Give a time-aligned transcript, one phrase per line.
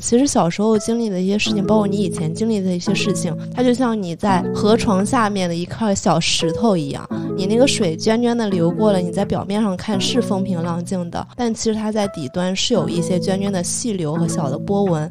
[0.00, 15.10] 其实小时候经历的一些事情，包括你以前经历的一些事情，它就像你在河床下面的一块小石头一样，你那个水涓涓的流过了，你在表面上看是风平浪静的，但其实它在底端是有一些涓涓的细流和小的波纹。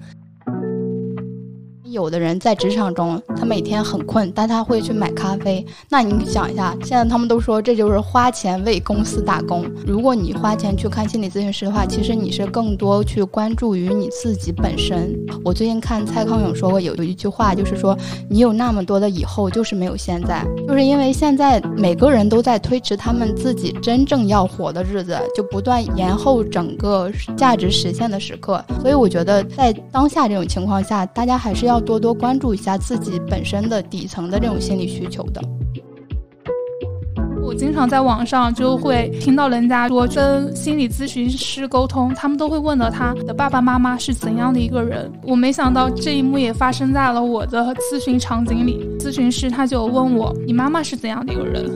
[1.92, 5.64] 有的人在职场中，他每天很困，但他会去买咖啡。
[5.90, 9.70] 那你想一下，现在他们都说这就是花钱为公司打工。
[9.86, 15.14] 如果你花钱去看心理咨询师的话，其实你是更多去关注于你自己本身。
[15.44, 17.98] 我最近看蔡康永说过有有一句话，就是说
[18.30, 28.64] 你有那么多的以后，就是没有现在，就是因为现在每个人都在推迟他们自己真正要活的日子，就不断延后整个价值实现的时刻。
[28.82, 31.81] 所以我觉得在当下这种情况下，大家还是要。
[31.86, 35.42] 多多关注一下自己本身的底层的这种心理需求的。
[37.44, 45.12] 我经常在网上就会听到人家说跟心理咨询师沟通，他们都会问到他的爸爸妈妈是怎样的一个人。
[45.24, 48.88] 我没想到这一幕也发生在了我的咨询场景里。
[49.00, 51.70] 咨询师他就问我：“你妈妈是怎样的一个人？”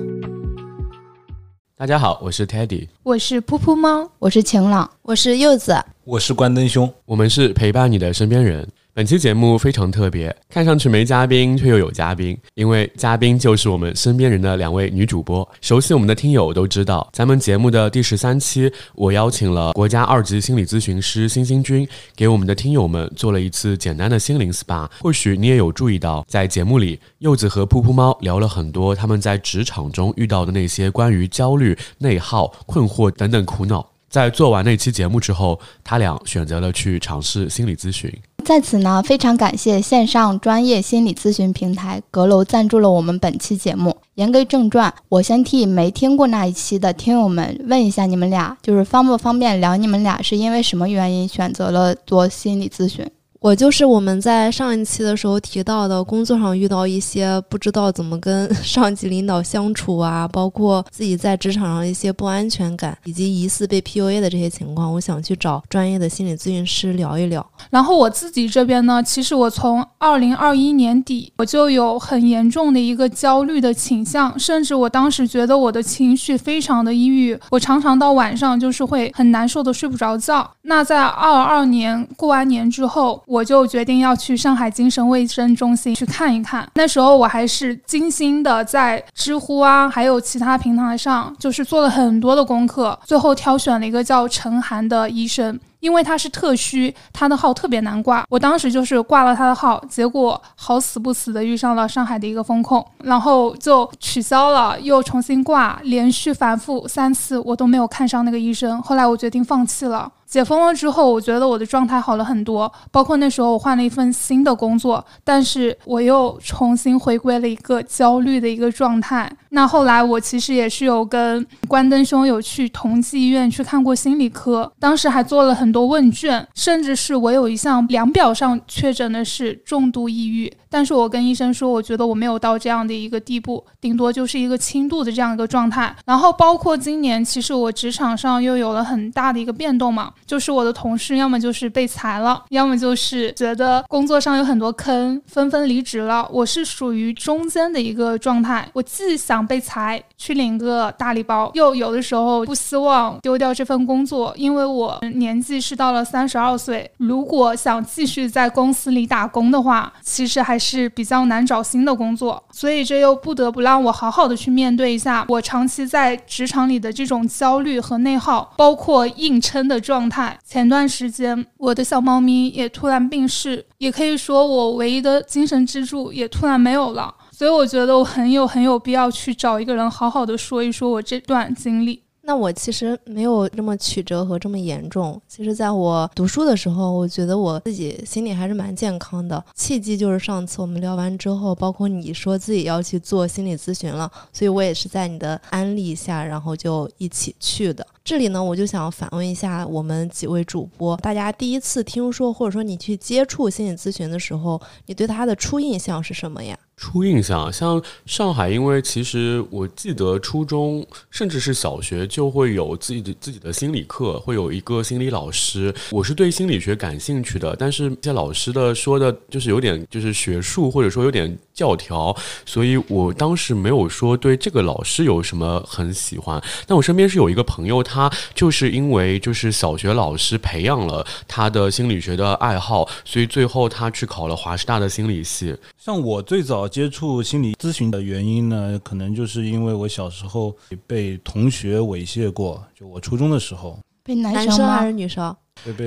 [1.75, 5.75] 大家好，我是 Teddy，我是噗噗猫，我是晴朗，我是柚子，
[6.05, 8.65] 我是关灯兄，我们是陪伴你的身边人。
[8.95, 15.45] 本期节目非常特别，看上去没嘉宾，却又有嘉宾，因为嘉宾就是我们身边人的两位女主播。
[15.59, 24.89] 熟悉我们的听友都知道，咱们节目的第十三期，我邀请了国家二级心理咨询师星星君，给我们的听友们做了一次简单的心灵 SPA。
[25.01, 33.94] 或许你也有注意到，在节目里，柚子和噗噗猫聊了很多他们在职场中遇到的那些关于焦虑、内耗、困惑等等苦恼。
[34.15, 38.09] 在做完那期节目之后，他俩选择了去尝试心理咨询。
[38.45, 43.93] 在此呢，非常感谢线上专业心理咨询平台阁楼赞助了我们本期节目。
[44.13, 49.75] 言归正传，我先替没听过那一期的听友们问一下，你们俩就是方不方便聊？
[49.75, 53.05] 你们俩是因为什么原因选择了做心理咨询？
[53.45, 67.45] 我就是我们在上一期的时候提到的，工作上遇到一些不知道怎么跟 上级领导相处啊，包括自己在职场上一些不安全感，以及疑似被 PUA 的这些情况，我想去找专业的心理咨询师聊一聊。
[67.69, 80.49] 然后我自己这边呢，其实我从二零二一年底我就有很严重的一个焦虑的倾向，甚至我当时觉得我的情绪非常的抑郁，我常常到晚上就是会很难受的睡不着觉。
[80.63, 83.21] 那在二二年过完年之后。
[83.35, 86.65] 我就决定要去上海精神卫生中心去看一看。
[86.75, 95.59] 那时候我还是精心的在知乎啊，还有其他平台上，就是做了很多的功课，最后挑选了一个叫陈涵的医生。
[95.81, 98.25] 因为他是特需，他的号特别难挂。
[98.27, 108.81] 我当时就是挂了他的号，结果好死不死的遇上了上海的一个风控，然后就取消了，又重新挂，连续反复三次，我都没有看上那个医生。
[108.81, 110.11] 后来我决定放弃了。
[110.35, 119.31] 解封了之后，我觉得我的状态好了很多，包括那时候我换了一份新的工作，但是我又重新回归了一个焦虑的一个状态。
[119.51, 130.51] 那后来我其实也是有跟关灯兄有去同济医院去看过心理科，当时还做了很多问卷，甚至是我有一项量表上确诊的是重度抑郁。
[130.69, 135.95] 但是我跟医生说，我觉得我没有到这样的一个地步，顶多就是一个轻度的这样一个状态。
[136.05, 146.27] 然后包括今年，其实我职场上又有了很大的一个变动嘛，就是我的同事要么就是被裁了，要么就是觉得工作上有很多坑，纷纷离职了。
[146.31, 160.85] 我是属于中间的一个状态，我既想被裁去领个大礼包，又有的时候不希望丢掉这份工作，因为我年纪是到了三十二岁，如果想继续在公司里打工的话，其实还是。
[160.95, 170.14] 比较难找新的工作，所以这又不得不让我好好的去面对一下我长期在职场里的这种焦虑和内耗，包括硬撑的状态。
[170.45, 182.01] 前段时间我的小猫咪也突然病逝，也可以说我唯一的精神支柱也突然没有了，所以我觉得我很有很有必要去找一个人好好的说一说我这段经历。
[182.27, 185.21] 那我其实没有这么曲折和这么严重。
[185.27, 189.43] 其实，在我读书的时候，我觉得我自己心里还是蛮健康的。
[189.53, 197.85] 契机就是上次我们聊完之后，包括你说自己要去做心理咨询了，所以我也是在你的安利下，然后就一起去的。
[198.05, 206.55] 这里呢，我就想反问一下我们几位主播，大家第一次听说或者说你去接触心理咨询的时候，你对他的初印象是什么呀？
[206.77, 215.73] 初印象，像上海，因为其实我记得初中甚至是小学就会有自己的自己的心理课，会有一个心理老师。
[215.89, 222.15] 我是对心理学感兴趣的，但是这些老师的说的就是有点就是学术，或者说有点教条，
[222.45, 226.43] 所以我当时没有说对这个老师有什么很喜欢。
[226.67, 227.94] 但我身边是有一个朋友，他。
[227.95, 235.55] 他就是因为就是小学老师培养了他的心理学的爱好，所以最后他去考了华师大的心理系。
[235.77, 240.53] 像我最早接触心理咨询的原因呢，可能就是因为我小时候
[240.85, 243.79] 被同学猥亵过，就我初中的时候。
[244.05, 245.35] 被男男生还是女生？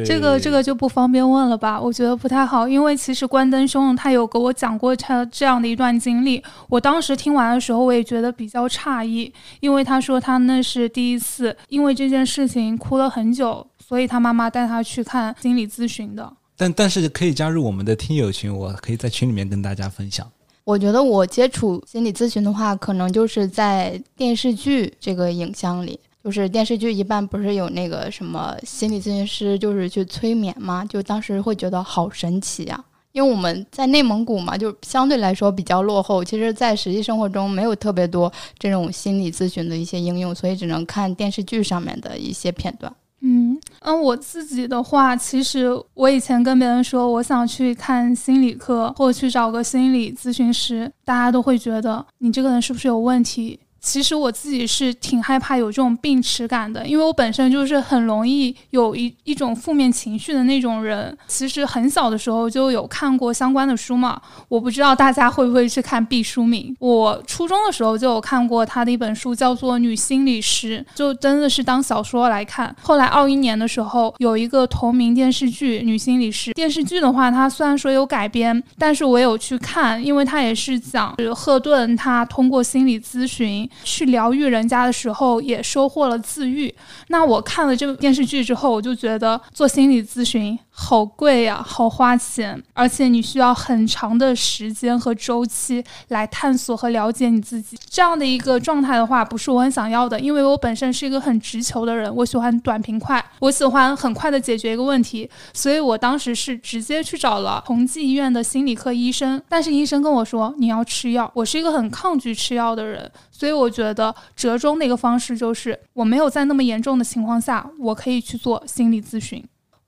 [0.05, 1.81] 这个这个就不方便问了吧？
[1.81, 6.43] 我觉得不太好，因为其实关灯兄他有给我讲过他这样的一段经历。
[6.69, 16.33] 我当时听完的时候，我也觉得比较诧异，因为他说他那是第一次，因为这件事情哭了很久，所以他妈妈带他去看心理咨询的。
[16.57, 20.27] 但但是可以加入我们的听友群，我可以在群里面跟大家分享。
[20.65, 42.93] 我觉得我接触心理咨询的话，可能就是在电视剧这个影像里，就是电视剧一般不是有那个什么心理咨询师，就是去催眠嘛，就当时会觉得好神奇呀、因为我们在内蒙古嘛，就相对来说比较落后，其实，在实际生活中没有特别多这种心理咨询的一些应用，所以只能看电视剧上面的一些片段。
[43.23, 53.59] 嗯嗯，我自己的话，其实我以前跟别人说我想去看心理课，或去找个心理咨询师，大家都会觉得你这个人是不是有问题？
[53.81, 61.17] 其实我自己是挺害怕有这种病耻感的，因为我本身就是很容易有一一种负面情绪的那种人。
[61.27, 66.75] 其实很小的时候就有看过相关的书嘛，我不知道大家会不会去看毕淑敏。
[66.81, 72.75] 我初中的时候就有看过他的一本书，叫做《女心理师》，就真的是当小说来看。
[72.83, 86.75] 后来二一年的时候有一个同名电视剧《女心理师》，电视剧的话，它虽然说有改编，但是我有去看，因为它也是讲是赫顿他通过心理咨询去疗愈人家的时候，也收获了自愈。
[87.09, 97.77] 那我看了这个电视剧之后，我就觉得做心理咨询好贵呀、好花钱，而且你需要很长的时间和周期来探索和了解你自己。
[97.89, 119.41] 这样的一个状态的话，不是我很想要的，因为我本身是一个很直球的人，我喜欢短平快，我喜欢很快的解决一个问题，所以我当时是直接去找了同济医院的心理科医生，但是医生跟我说你要吃药，我是一个很抗拒吃药的人，所以我觉得折中的一个方式就是我没有在那么严重的情况下，我可以去做心理咨询。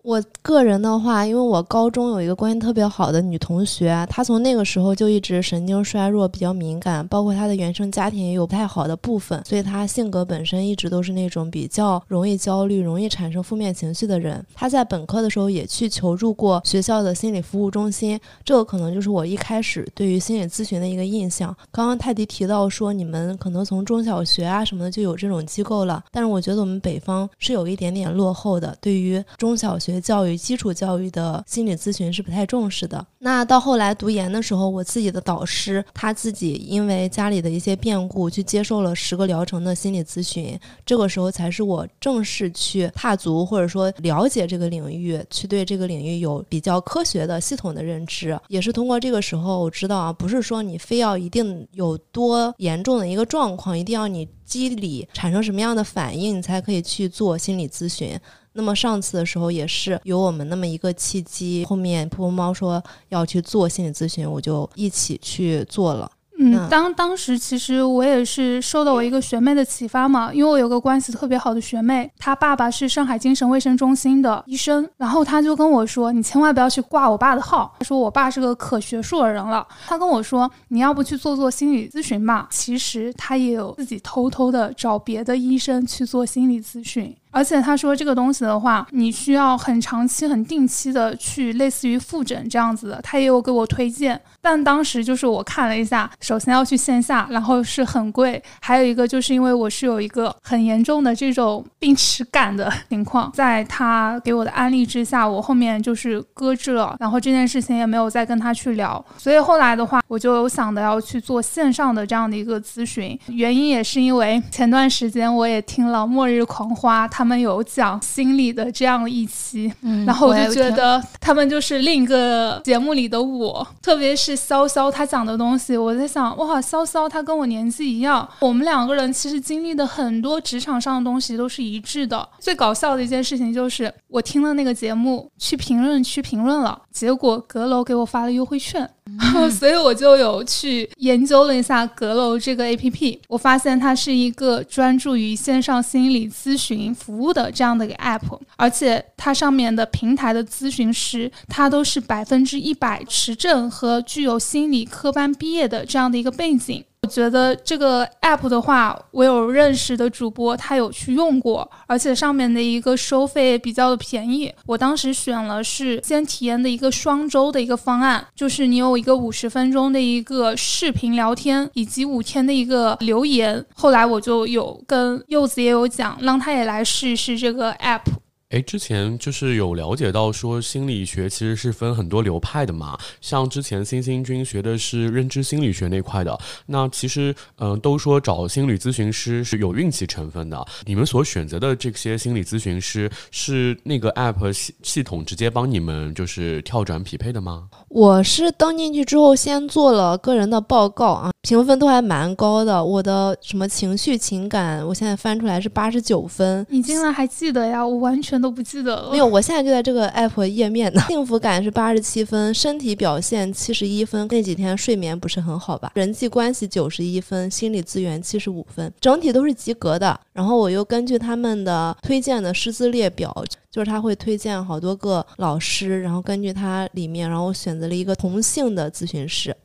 [0.02, 14.42] 我个人的话，因为我高中有一个关系特别好的女同学，她从那个时候就一直神经衰弱，比较敏感，包括她的原生家庭也有不太好的部分，所以她性格本身一直都是那种比较容易焦虑、容易产生负面情绪的人。
[14.54, 21.54] 她在本科的时候也去求助过学校的心理服务中心，这个可能就是我一开始对于心理咨询的一个印象。
[21.70, 33.04] 刚刚泰迪提到说，你们可能从中小学啊什么的就有这种机构了，但是我觉得我们北方是有一点点落后的，对于中小学学教育、基础教育的心理咨询是不太重视的。
[33.18, 48.38] 那到后来读研的时候，我自己的导师他自己因为家里的一些变故，去接受了十个疗程的心理咨询，这个时候才是我正式去踏足或者说了解这个领域，去对这个领域有比较科学的、系统的认知。
[48.48, 58.18] 也是通过这个时候，我知道啊，不是说你非要一定有多严重的一个状况，一定要你机理产生什么样的反应，你才可以去做心理咨询。
[58.52, 66.10] 那么上次的时候也是有我们那么一个契机，后面噗噗猫说要去做心理咨询，我就一起去做了。
[66.12, 87.14] 嗯嗯，当当时其实我也是受到我一个学妹的启发嘛，因为我有个关系特别好的学妹，她爸爸是上海精神卫生中心的医生，然后她就跟我说，你千万不要去挂我爸的号，她说我爸是个可学术的人了，她跟我说你要不去做做心理咨询吧，其实她也有自己偷偷的找别的医生去做心理咨询。
[87.30, 94.20] 而且他说这个东西的话，你需要很长期、很定期的去类似于复诊这样子的，他也有给我推荐。
[94.40, 109.02] 但当时就是我看了一下，首先要去线下，然后是很贵，还有一个就是因为我是有一个很严重的这种病耻感的情况，在他给我的安利之下，我后面就是搁置了，然后这件事情也没有再跟他去聊。
[109.16, 132.28] 所以后来的话，我就有想的要去做线上的这样的一个咨询，原因也是因为前段时间我也听了《末日狂花》，们有讲心理的这样一期，嗯然后我就觉得他们就是另一个节目里的我，特别是潇潇他讲的东西，我在想，哇，潇潇他跟我年纪一样，我们两个人其实经历的很多职场上的东西都是一致的。
[132.38, 138.88] 最搞笑的一件事情就是，我听了那个节目，去评论区评论了，结果阁楼给我发了优惠券。
[139.50, 156.84] 所以我就有去研究了一下阁楼这个 A P P，我发现它是一个专注于线上心理咨询服务的这样的一个 App，而且它上面的平台的咨询师，他都是百分之一百持证和具有心理科班毕业的这样的一个背景。
[157.02, 164.52] 我觉得这个 app 的话，我有认识的主播，他有去用过，而且上面的一个收费比较的便宜。
[164.66, 173.64] 我当时选了是先体验的一个双周的一个方案，就是你有一个五十分钟的一个视频聊天，以及五天的一个留言。
[173.74, 178.02] 后来我就有跟柚子也有讲，让他也来试一试这个 app。
[178.50, 190.66] 哎，之前就是有了解到说心理学其实是分很多流派的嘛，像之前星星君学的是认知心理学那块的，那其实嗯、都说找心理咨询师是有运气成分的。
[190.84, 197.68] 你们所选择的这些心理咨询师是那个 app 系系统直接帮你们就是跳转匹配的吗？
[197.88, 202.84] 我是登进去之后，先做了个人的报告啊，评分都还蛮高的。
[202.84, 206.64] 我的什么情绪、情感，我现在翻出来是八十九分。
[206.68, 207.84] 你竟然还记得呀？
[207.84, 209.10] 我完全都不记得了。
[209.10, 211.00] 没有，我现在就在这个 app 页面呢。
[211.08, 214.28] 幸福感是八十七分，身体表现七十一分。
[214.30, 215.90] 那几天睡眠不是很好吧？
[215.94, 220.18] 人际关系九十一分，心理资源七十五分，整体都是及格的。
[220.32, 223.34] 然后我又根据他们的推荐的师资列表，
[223.70, 229.56] 就是他会推荐好多个老师，然后根据他里面，然后我选择了一个同性的咨询师。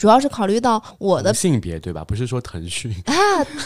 [0.00, 2.02] 主要是考虑到我的性别对吧？
[2.02, 2.90] 不是说腾讯。
[3.04, 3.12] 啊，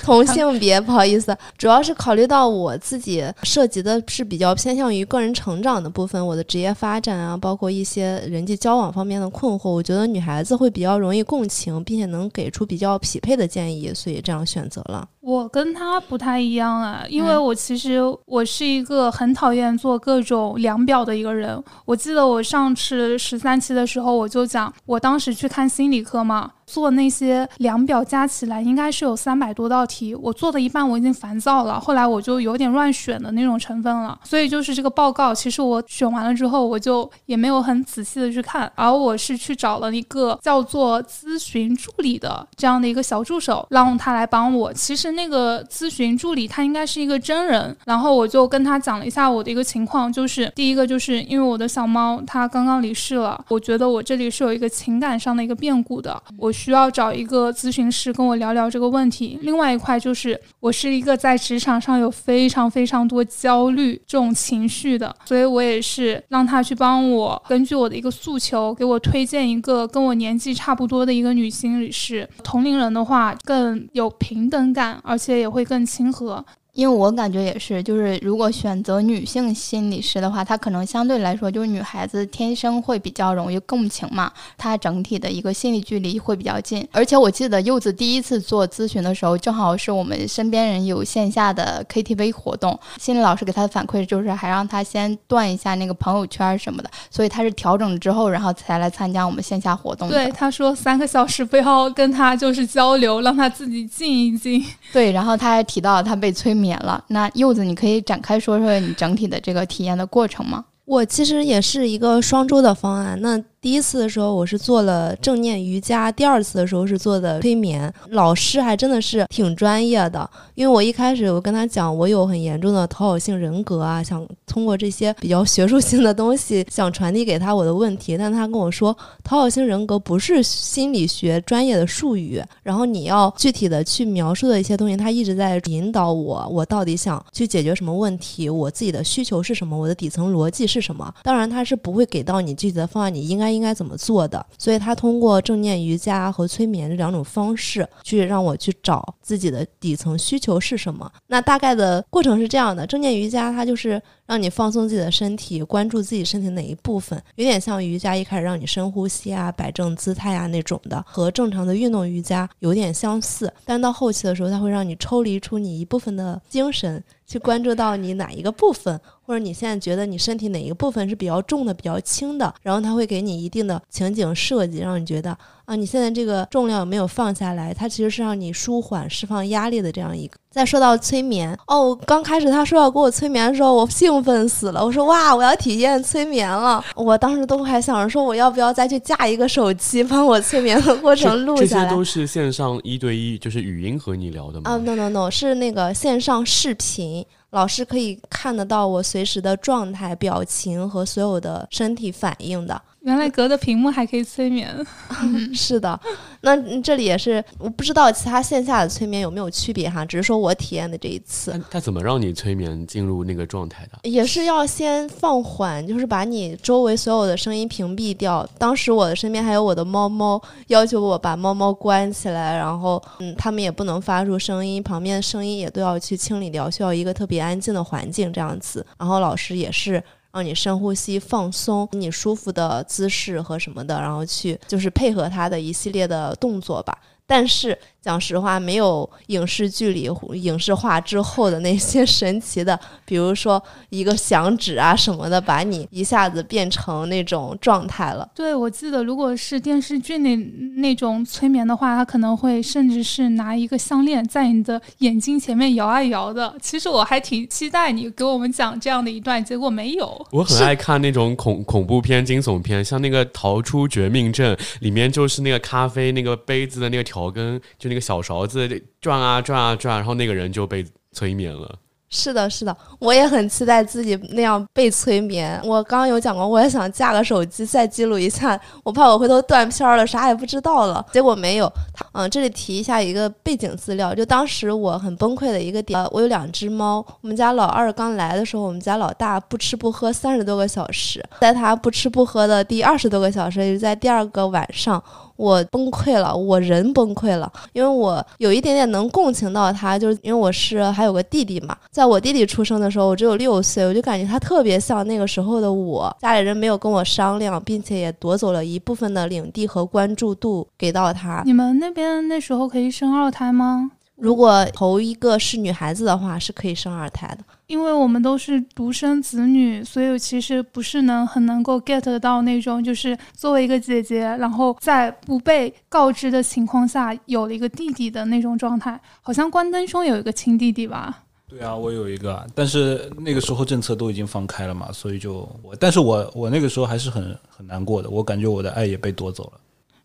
[0.02, 15.08] 同性别， 不好意思，主要是考虑到我自己涉及的是比较偏向于个人成长的部分，我的职业发展啊，包括一些人际交往方面的困惑，我觉得女孩子会比较容易共情，并且能给出比较匹配的建议，所以这样选择了。
[15.26, 21.58] 我跟他不太一样啊，因为嗯我其实我是一个很讨厌做各种量表的一个人。
[21.86, 34.18] 我记得我上次十三期的时候，我就讲，我当时去看心理科嘛，做那些量表加起来应该是有三百多道题，我做的一半我已经烦躁了，后来我就有点乱选的那种成分了。
[34.24, 44.72] 所以就是这个报告，其实我选完了之后，我就也没有很仔细的去看，而我是去找了一个叫做咨询助理的这样的一个小助手，让他来帮我。
[44.72, 59.38] 其实那个咨询助理他应该是一个真人，然后我就跟他讲了一下我的一个情况，就是第一个就是因为我的小猫它刚刚离世了，我觉得我这里是有一个情感上的一个变故的，我需要找一个咨询师跟我聊聊这个问题。
[59.42, 72.28] 另外一块就是我是一个在职场上有非常非常多焦虑这种情绪的，所以我也是让他去帮我根据我的一个诉求，给我推荐一个跟我年纪差不多的一个女心理师。
[72.44, 76.44] 同龄人的话更有平等感，而且也会更亲和。
[76.74, 86.86] 因为我感觉也是，就是如果选择女性心理师的话，她可能相对来说就是女孩子天生会比较容易共情嘛，她整体的一个心理距离会比较近。
[86.92, 100.14] 而且我记得柚子第一次做咨询的时候，正好是我们身边人有线下的 KTV 活动，心理老师给她的反馈就是还让她先断一下那个朋友圈什么的，所以她是调整之后，然后才来参加我们线下活动的。
[100.16, 104.64] 对，她说三个小时不要跟她就是交流，让她自己静一静。
[104.92, 107.04] 对，然后她还提到她被催眠免了。
[107.08, 110.64] 那柚子，你可以展开说说你整体的这个体验的过程吗？
[110.86, 113.18] 我其实也是一个双周的方案。
[113.20, 117.90] 那第一次的时候我是做了正念瑜伽，第二次的时候是做的催眠。
[118.10, 141.10] 老师还真的是挺专业的，因为我一开始我跟他讲我有很严重的讨好性人格啊，想通过这些比较学术性的东西想传递给他我的问题，但他跟我说讨好性人格不是心理学专业的术语，然后你要具体的去描述的一些东西，他一直在引导我，我到底想去解决什么问题，我自己的需求是什么，我的底层逻辑是什么。
[141.22, 144.44] 当然，他是不会给到你具体的方案，你应该应该怎么做的。
[144.58, 151.10] 所以他通过正念瑜伽和催眠这两种方式，去让我去找自己的底层需求是什么。
[151.26, 163.52] 那大概的过程是这样的：正念瑜伽它就是让你放松自己的身体，关注自己身体哪一部分，有点像瑜伽一开始让你深呼吸啊、摆正姿态啊那种的，和正常的运动瑜伽有点相似。
[163.64, 177.72] 但到后期的时候，它会让你抽离出你一部分的精神，去关注到你哪一个部分，或者你现在觉得你身体哪一个部分是比较重的、比较轻的，然后它会给你一定的情景设计，让你觉得啊，你现在这个重量有没有放下来？
[177.72, 180.36] 它其实是让你舒缓、释放压力的这样一个。
[180.50, 186.84] 再说到催眠，哦，刚开始他说要给我催眠的时候，我兴奋死了，我说哇，我要体验催眠了。
[186.94, 191.84] 我当时都还想着说，我要不要再去架一个手机，帮我催眠的过程录下来。
[191.84, 194.70] 这些都是线上一对一，就是语音和你聊的吗？
[194.70, 202.82] 啊、n o no no，是那个线上视频，老师可以看得到我随时的状态、表情和所有的身体反应的。
[203.04, 204.74] 原来隔着屏幕还可以催眠，
[205.54, 205.98] 是的，
[206.40, 214.08] 那嗯这里也是我不知道其他线下的催眠有没有区别哈，只是说我体验的这一次他他怎么让你催眠进入那个状态的？
[214.08, 218.48] 也是要先放缓，就是把你周围所有的声音屏蔽掉。
[218.58, 228.86] 当时我的身边还有我的猫猫，要求我把猫猫关起来，然后嗯，它们也不能发出声音，旁边的声音也都要去清理掉，需要一个特别安静的环境这样子。
[228.98, 230.02] 然后老师也是。
[230.34, 236.98] 让你深呼吸、放松，你舒服的姿势和什么的，然后去就是配合他的一系列的动作吧。
[237.24, 248.28] 但是讲实话，没有影视剧里影视化之后的那些神奇的，比如说一个响指啊什么的，把你一下子变成那种状态了。
[248.34, 250.36] 对，我记得如果是电视剧那
[250.76, 256.54] 那种催眠的话，他可能会甚至是拿一个项链在你的眼睛前面摇啊摇的。
[256.60, 260.26] 其实我还挺期待你给我们讲这样的一段，结果没有。
[260.30, 268.68] 我很爱看那种恐恐怖片、惊悚片，像那个《逃出绝命镇》里面就是那个咖啡那个杯子的那个调羹，就那一个小勺子
[269.00, 271.78] 转啊转啊转，然后那个人就被催眠了。
[272.10, 275.60] 是的，是的，我也很期待自己那样被催眠。
[275.64, 281.04] 我刚刚有讲过，我也想架个手机再记录一下，我怕我回头断片了，啥也不知道了。
[281.12, 281.72] 结果没有。
[282.12, 287.04] 嗯，这里提一下一个背景资料，就当时我很崩溃的一个点，我有两只猫。
[287.20, 295.02] 我们家老二刚来的时候，我们家老大不吃不喝三十多个小时，在他不吃不喝的第二十多个小时，也是在第二个晚上。
[295.36, 311.42] 我崩溃了，我人崩溃了，因为我有一点点能共情到他，就是因为我是还有个弟弟嘛，在我弟弟出生的时候，我只有六岁，我就感觉他特别像那个时候的我，家里人没有跟我商量，并且也夺走了一部分的领地和关注度给到他。
[311.44, 313.90] 你们那边那时候可以生二胎吗？
[314.16, 317.38] 如果头一个是女孩子的话，是可以生二胎的。
[317.66, 329.00] 因为我们都是独生子女，所以其实不是能很能够 get 到那种，就是作为一个姐姐，然后在不被告知的情况下有了一个弟弟的那种状态。
[329.22, 331.22] 好像关灯兄有一个亲弟弟吧？
[331.48, 339.60] 对啊，我有一个，但是那个时候政策都已经放开了嘛，所以就我，但是我我那个时候还是很很难过的，我感觉我的爱也被夺走了。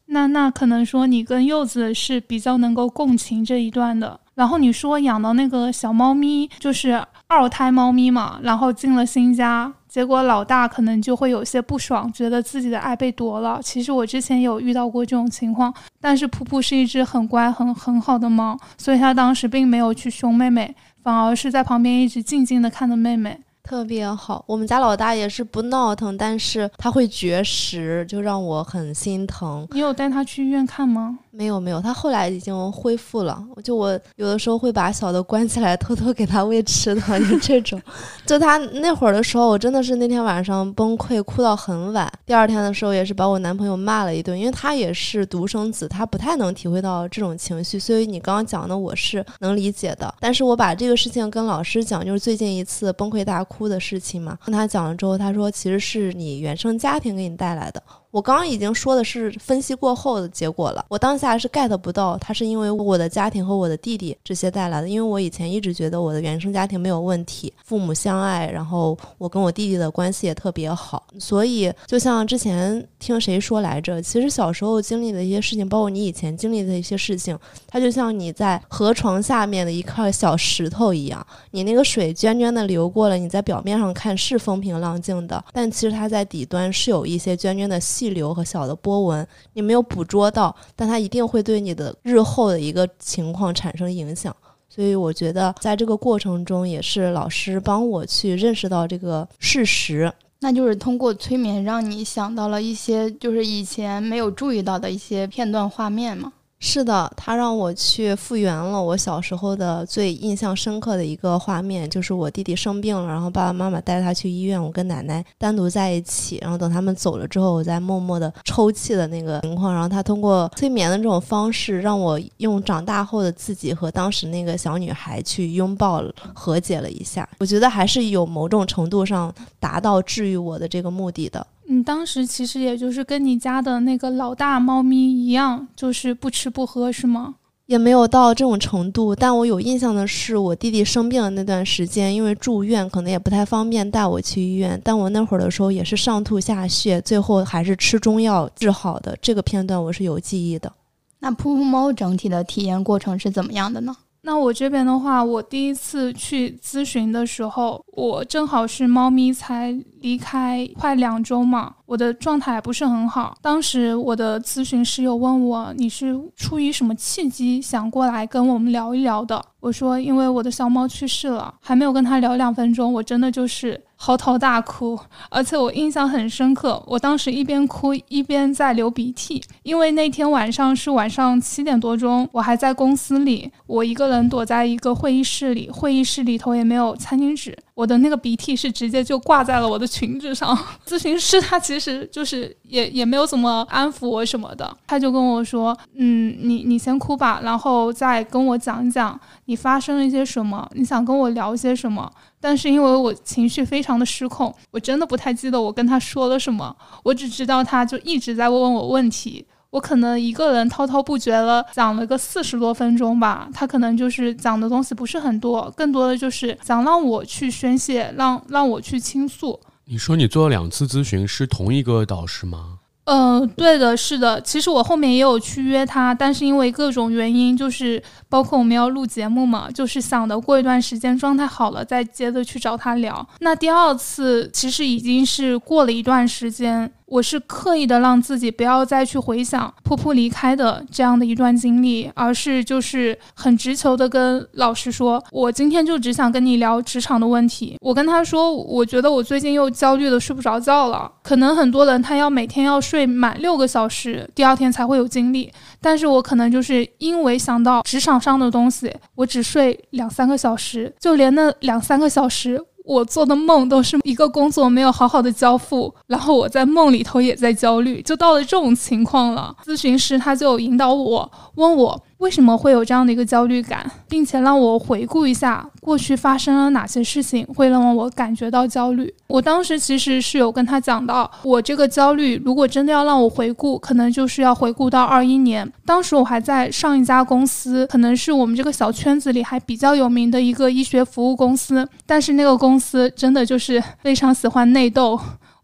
[0.05, 4.19] 那那可能说你跟柚子是比较能够共情这一段的。
[4.33, 13.59] 然后你说养的那个小猫咪就是二胎猫咪嘛，然后进了新家，结果老大可能就会有些不爽，觉得自己的爱被夺了。
[13.63, 15.71] 其实我之前有遇到过这种情况，
[16.01, 23.39] 但是噗噗是一只很乖很很好的猫，所以它当时并没有去凶妹妹，反而是在旁边一直静静的看着妹妹。
[23.61, 29.67] 特别好，我们家老大也是不闹腾，但是他会绝食，就让我很心疼。
[29.69, 31.19] 你有带他去医院看吗？
[31.31, 33.41] 没有没有，他后来已经恢复了。
[33.63, 37.81] 就我有的时候会把小的关起来，偷偷给他喂吃的，就这种。
[38.25, 42.11] 就他那会儿的时候，我真的是那天晚上崩溃，哭到很晚。
[42.25, 47.79] 第二天的时候，也是把我男朋友骂了一顿，因为他也是独生子，他不太能体会到这种情绪。
[47.79, 50.13] 所以你刚刚讲的，我是能理解的。
[50.19, 53.69] 但是我把这个事情跟老师讲，就是最近一次崩溃大哭。
[53.69, 57.83] 的事情嘛，跟他讲了之后，他说其实是你原生家庭给你带来的。
[58.11, 87.79] 我刚刚已经说的是分析过后的结果了，我当下是 get 不到，他是因为我的家庭和我的弟弟这些带来的，因为我以前一直觉得我的原生家庭没有问题，父母相爱，然后我跟我弟弟的关系也特别好，所以就像之前听谁说来着，其实小时候经历的一些事情，包括你以前经历的一些事情，它就像你在河床下面的一块小石头一样，你那个水涓涓的流过了，你在表面上看是风平浪静的，但其实它在底端是有一些涓涓的。
[87.99, 94.33] 气流和小的波纹，你没有捕捉到，但它一定会对你的日后的一个情况产生影响。
[94.69, 100.09] 所以我觉得，在这个过程中，也是老师帮我去认识到这个事实。
[100.39, 106.31] 那就是通过催眠，让你想到了一些就是以前没有注意到的一些片段画面嘛？
[106.61, 131.47] 是的，他让我去复原了我小时候的最印象深刻的一个画面，就是我弟弟生病了，然后爸爸妈妈带他去医院，我跟奶奶单独在一起，然后等他们走了之后，我在默默的抽泣的那个情况，然后他通过催眠的这种方式，让我用长大后的自己和当时那个小女孩去拥抱和解了一下，我觉得还是有某种程度上达到治愈我的这个目的的。
[131.71, 137.35] 你当时其实也就是跟你家的那个老大猫咪一样，就是不吃不喝，是吗？
[137.67, 144.81] 也没有到这种程度，但我有印象的是，我弟弟生病的那段时间，因为住院，可能也不太方便带我去医院。
[144.83, 149.15] 但我那会儿的时候也是上吐下泻，最后还是吃中药治好的。
[149.21, 150.73] 这个片段我是有记忆的。
[151.19, 153.95] 那噗噗猫整体的体验过程是怎么样的呢？
[154.21, 163.35] 那我这边的话，我第一次去咨询的时候，我正好是猫咪才离开快两周嘛，我的状态不是很好。
[163.41, 169.43] 当时我的咨询师有问我，你是出于什么契机想过来跟我们聊一聊的？
[169.59, 174.97] 我说，因为我的小猫去世了，还没有跟他聊两分钟，我真的就是嚎啕大哭，
[175.31, 190.53] 而且我印象很深刻，我当时一边哭一边在流鼻涕，因为那天晚上是晚上七点多钟，我还在公司里，我一个人躲在一个会议室里，会议室里头也没有餐巾纸，我的那个鼻涕是直接就挂在了我的裙子上。
[190.85, 199.17] 咨询师他其实就是也也没有怎么安抚我什么的，他就跟我说，嗯，你你先哭吧，然后再跟我讲一讲。
[199.45, 200.69] 你发生了一些什么？
[200.75, 202.11] 你想跟我聊些什么？
[202.41, 206.75] 但是因为我情绪非常的失控，我真的不太记得我跟他说了什么。
[207.03, 213.47] 我只知道他就一直在问我问题，我可能一个人滔滔不绝了讲了个四十多分钟吧。
[213.53, 219.59] 他可能就是讲的东西不是很多，更多的就是想让我去宣泄，让让我去倾诉。
[219.85, 222.77] 你说你做了两次咨询是同一个导师吗？
[223.05, 224.39] 嗯，对的，是的。
[224.41, 233.27] 其实我后面也有去约他，但是因为各种原因，就是包括我们要录节目嘛，就是想的过一段时间状态好了再接着去找他聊。
[233.39, 236.91] 那第二次其实已经是过了一段时间。
[237.09, 247.77] 我是刻意的让自己不要再去回想噗噗离开的这样的一段经历，而是就是很直球的跟老师说，我今天就只想跟你聊职场的问题。
[247.81, 251.11] 我跟他说，我觉得我最近又焦虑的睡不着觉了。
[251.23, 262.63] 可能很多人他要每天要睡满六个小时，第二天才会有精力，但是我可能就是因为想到职场上的东西，我只睡两三个小时，就连那两三个小时。
[262.89, 269.55] 我做的梦都是一个工作没有好好的交付，然后我在梦里头也在焦虑，就到了这种情况了。
[269.63, 272.01] 咨询师他就引导我，问我。
[272.19, 279.13] 为什么会有这样的一个焦虑感，并且让我回顾一下过去发生了哪些事情，会让我感觉到焦虑？
[279.27, 295.17] 我当时其实是有跟他讲到，我这个焦虑如果真的要让我回顾，可能就是要回顾到二一年，当时我还在上一家公司，可能是我们这个小圈子里还比较有名的一个医学服务公司，但是那个公司真的就是非常喜欢内斗。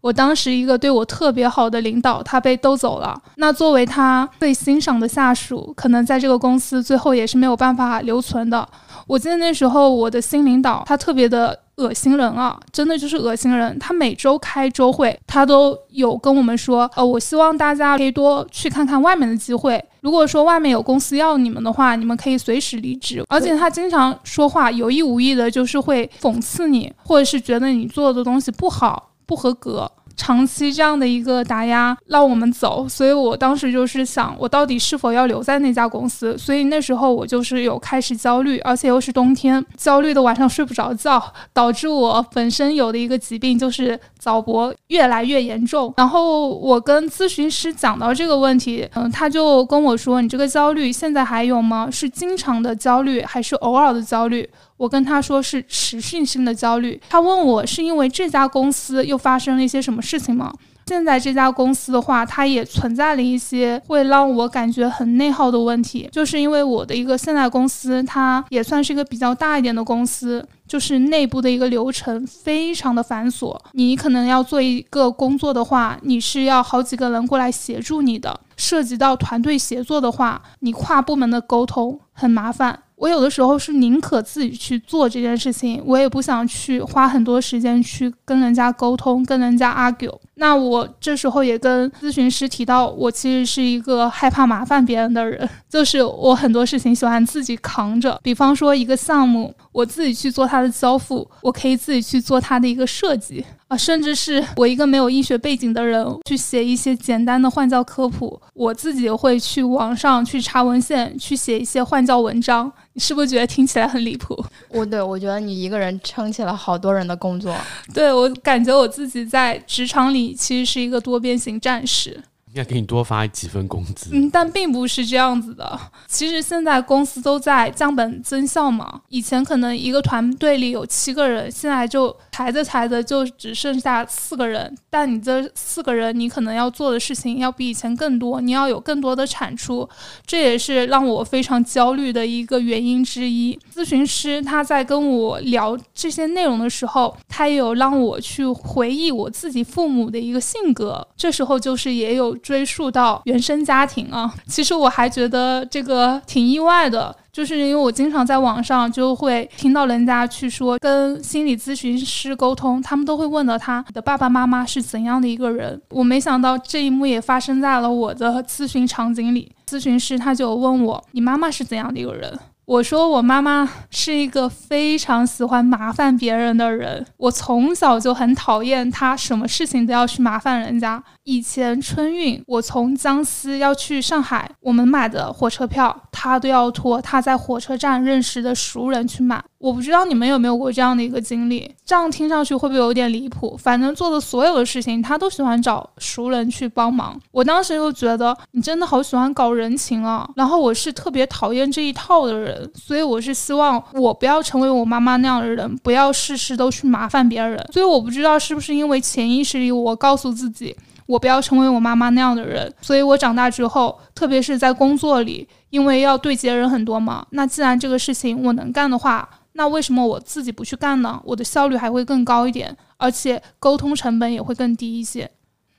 [0.06, 3.20] 我当时一个对我特别好的领导，他被兜走了。
[3.38, 8.68] 那作为他最欣赏的下属，可能在这个公司最后也是没有办法留存的。
[9.08, 13.76] 我记得那时候我的新领导，他特别的恶心人啊，真的就是恶心人。
[13.80, 19.84] 他每周开周会，他都有跟我们说，呃，我希望大家可以多去看看外面的机会。
[20.02, 23.24] 如果说外面有公司要你们的话，你们可以随时离职。
[23.28, 29.10] 而且他经常说话有意无意的，就是会讽刺你，或者是觉得你做的东西不好。
[29.26, 36.38] 不合格，长期这样的一个打压让我们走，所以我当时就是想，我到底是否要留在那家公司？
[36.38, 45.92] 所以那时候我就是有开始焦虑，而且又是冬天，焦虑的晚上睡不着觉，导致我本身有的一个疾病就是早搏越来越严重。
[45.96, 51.88] 然后我跟咨询师讲到这个问题，嗯，他就跟我说：“你这个焦虑现在还有吗？
[51.90, 60.52] 是经常的焦虑，还是偶尔的焦虑？”我跟他说是持续性的焦虑，他问我是因为这家公司又发生了一些什么事情吗？
[60.86, 82.84] 现在这家公司的话，它也存在了一些会让我感觉很内耗的问题，就是因为我的一个现在公司，它也算是一个比较大一点的公司，就是内部的一个流程非常的繁琐，你可能要做一个工作的话，你是要好几个人过来协助你的，涉及到团队协作的话，你跨部门的沟通很麻烦。
[82.96, 90.14] 我有的时候是宁可自己去做这件事情，我也不想去花很多时间去跟人家沟通，跟人家 argue。
[90.36, 98.18] 那我这时候也跟咨询师提到，我其实是一个害怕麻烦别人的人， 就是我很多事情喜欢自己扛着。
[98.22, 112.72] 比方说一个项目，我自己去做它的交付，我可以自己去做它的一个设计啊，甚至是我一个没有医学背景的人去写一些简单的换教科普，我自己会去网上去查文献，去写一些换教文章。
[112.92, 114.40] 你是不是觉得听起来很离谱？
[114.70, 117.54] 我对我觉得你一个人撑起了好多人的工作。
[117.92, 122.22] 对我感觉我自己在职场里其实是一个多边形战士。
[122.56, 124.08] 应该给你多发几份工资。
[124.14, 125.78] 嗯，但并不是这样子的。
[126.06, 129.02] 其实现在公司都在降本增效嘛。
[129.10, 134.74] 以前可能一个团队里有七个人，现在就裁着裁着就只剩下四个人。
[134.88, 139.86] 但你这四个人，你可能要做的事情要比以前更多，你要有更多的产出，
[140.26, 143.58] 这也是让我非常焦虑的一个原因之一。
[143.70, 151.06] 咨询师他在跟我聊这些内容的时候，他也有让我去回忆我自己父母的一个性格。
[151.14, 152.34] 这时候就是也有。
[152.46, 154.32] 追溯到原生家庭啊。
[154.46, 165.80] 其实我还觉得这个挺意外的，就是因为我经常在网上就会听到人家去说跟心理咨询师沟通，他们都会问到他的爸爸妈妈是怎样的一个人。
[165.90, 181.00] 我没想到这一幕也发生在了我的咨询场景里，咨询师他就问我：“你妈妈是怎样的一个人？”我说我妈妈是一个非常喜欢麻烦别人的人，我从小就很讨厌她，什么事情都要去麻烦人家。
[181.22, 189.40] 以前春运，我从江西要去上海，我们买的火车票，她都要托她在火车站认识的熟人去买。
[189.66, 193.56] 我不知道你们有没有过这样的一个经历，这样听上去会不会有点离谱？
[193.56, 197.20] 反正做的所有的事情，他都喜欢找熟人去帮忙。
[197.32, 207.60] 我当时就觉得你真的好喜欢搞人情啊，然后我是特别讨厌这一套的人，所以我是希望我不要成为我妈妈那样的人，不要事事都去麻烦别人。
[207.72, 210.76] 所以我不知道是不是因为潜意识里我告诉自己，
[211.06, 219.28] 我不要成为我妈妈那样的人，所以我长大之后，特别是在工作里，因为要对接人很多嘛，那既然这个事情我能干的话。
[219.56, 221.18] 那为什么我自己不去干呢？
[221.24, 225.30] 我的效率还会更高一点，而且沟通成本也会更低一些。